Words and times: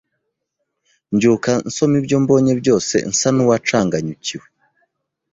mbyuka 1.13 1.51
nsoma 1.67 1.95
ibyo 2.01 2.17
mbonye 2.23 2.51
byose 2.61 2.95
nsa 3.11 3.29
n’uwacanganyukiwe 3.35 4.45